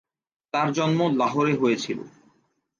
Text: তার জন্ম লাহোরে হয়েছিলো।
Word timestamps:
তার 0.53 0.67
জন্ম 0.73 0.99
লাহোরে 1.17 1.53
হয়েছিলো। 1.55 2.03